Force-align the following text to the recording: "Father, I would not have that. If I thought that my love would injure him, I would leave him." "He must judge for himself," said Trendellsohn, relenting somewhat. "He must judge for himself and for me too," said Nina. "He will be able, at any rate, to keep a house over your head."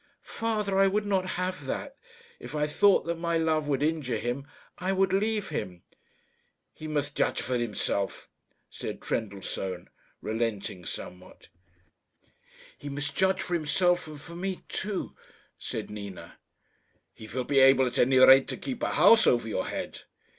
"Father, 0.23 0.79
I 0.79 0.87
would 0.87 1.05
not 1.05 1.27
have 1.37 1.67
that. 1.67 1.95
If 2.39 2.55
I 2.55 2.65
thought 2.65 3.05
that 3.05 3.19
my 3.19 3.37
love 3.37 3.67
would 3.67 3.83
injure 3.83 4.17
him, 4.17 4.47
I 4.79 4.91
would 4.91 5.13
leave 5.13 5.49
him." 5.49 5.83
"He 6.73 6.87
must 6.87 7.13
judge 7.15 7.39
for 7.39 7.55
himself," 7.55 8.27
said 8.67 8.99
Trendellsohn, 8.99 9.91
relenting 10.19 10.85
somewhat. 10.85 11.49
"He 12.79 12.89
must 12.89 13.15
judge 13.15 13.43
for 13.43 13.53
himself 13.53 14.07
and 14.07 14.19
for 14.19 14.35
me 14.35 14.63
too," 14.69 15.15
said 15.59 15.91
Nina. 15.91 16.39
"He 17.13 17.27
will 17.27 17.43
be 17.43 17.59
able, 17.59 17.85
at 17.85 17.99
any 17.99 18.17
rate, 18.17 18.47
to 18.47 18.57
keep 18.57 18.81
a 18.81 18.93
house 18.93 19.27
over 19.27 19.47
your 19.47 19.67
head." 19.67 20.01